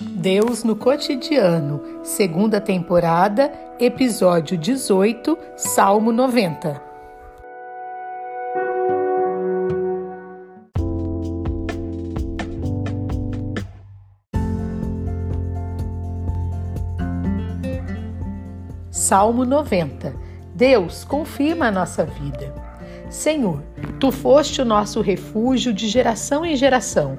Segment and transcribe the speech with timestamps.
[0.00, 3.50] Deus no Cotidiano, segunda temporada,
[3.80, 6.82] episódio 18, Salmo 90.
[18.90, 20.14] Salmo 90.
[20.54, 22.52] Deus confirma a nossa vida.
[23.08, 23.62] Senhor,
[23.98, 27.18] tu foste o nosso refúgio de geração em geração.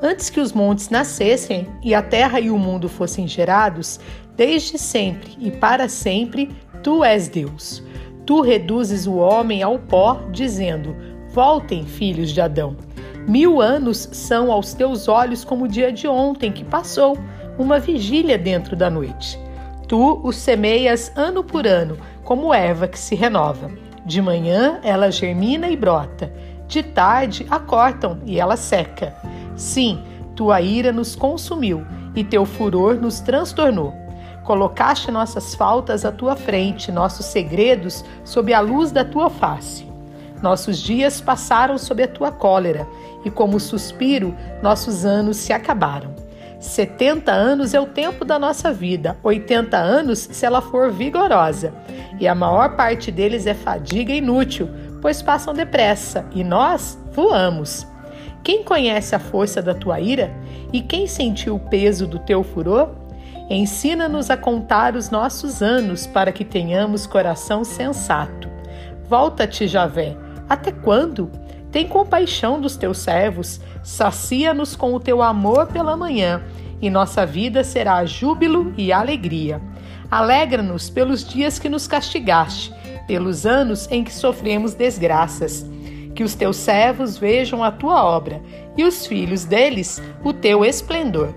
[0.00, 3.98] Antes que os montes nascessem e a terra e o mundo fossem gerados,
[4.36, 6.50] desde sempre e para sempre,
[6.82, 7.82] tu és Deus.
[8.24, 10.94] Tu reduzes o homem ao pó, dizendo:
[11.32, 12.76] Voltem, filhos de Adão.
[13.26, 17.18] Mil anos são aos teus olhos como o dia de ontem que passou,
[17.58, 19.38] uma vigília dentro da noite.
[19.88, 23.70] Tu o semeias ano por ano, como erva que se renova.
[24.06, 26.32] De manhã ela germina e brota,
[26.68, 29.14] de tarde a cortam e ela seca.
[29.58, 30.00] Sim,
[30.36, 33.92] tua ira nos consumiu e teu furor nos transtornou.
[34.44, 39.86] Colocaste nossas faltas à tua frente, nossos segredos sob a luz da tua face.
[40.40, 42.86] Nossos dias passaram sob a tua cólera,
[43.24, 46.14] e como suspiro, nossos anos se acabaram.
[46.60, 51.74] Setenta anos é o tempo da nossa vida, oitenta anos se ela for vigorosa,
[52.20, 54.68] e a maior parte deles é fadiga inútil,
[55.02, 57.86] pois passam depressa, e nós voamos.
[58.48, 60.34] Quem conhece a força da tua ira?
[60.72, 62.94] E quem sentiu o peso do teu furor?
[63.50, 68.48] Ensina-nos a contar os nossos anos para que tenhamos coração sensato.
[69.06, 70.16] Volta-te, Javé.
[70.48, 71.30] Até quando?
[71.70, 76.42] Tem compaixão dos teus servos, sacia-nos com o teu amor pela manhã,
[76.80, 79.60] e nossa vida será júbilo e alegria.
[80.10, 82.72] Alegra-nos pelos dias que nos castigaste,
[83.06, 85.66] pelos anos em que sofremos desgraças
[86.18, 88.42] que os teus servos vejam a tua obra
[88.76, 91.32] e os filhos deles o teu esplendor.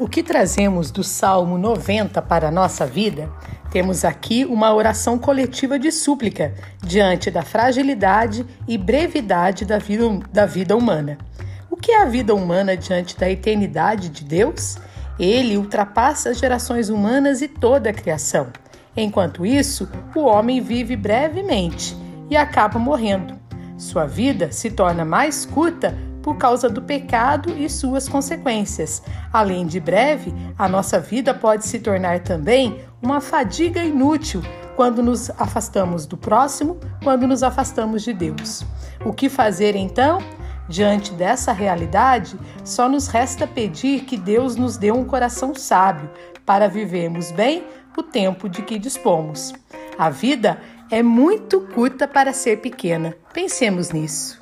[0.00, 3.30] O que trazemos do Salmo 90 para a nossa vida?
[3.70, 6.52] Temos aqui uma oração coletiva de súplica
[6.82, 11.18] diante da fragilidade e brevidade da vida, da vida humana
[11.82, 14.78] que é a vida humana diante da eternidade de Deus?
[15.18, 18.46] Ele ultrapassa as gerações humanas e toda a criação.
[18.96, 21.96] Enquanto isso, o homem vive brevemente
[22.30, 23.34] e acaba morrendo.
[23.76, 29.02] Sua vida se torna mais curta por causa do pecado e suas consequências.
[29.32, 34.40] Além de breve, a nossa vida pode se tornar também uma fadiga inútil
[34.76, 38.64] quando nos afastamos do próximo, quando nos afastamos de Deus.
[39.04, 40.20] O que fazer então?
[40.68, 46.10] Diante dessa realidade, só nos resta pedir que Deus nos dê um coração sábio
[46.46, 47.64] para vivermos bem
[47.96, 49.52] o tempo de que dispomos.
[49.98, 53.14] A vida é muito curta para ser pequena.
[53.32, 54.41] Pensemos nisso.